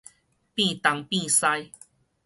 [0.55, 1.71] 變東變西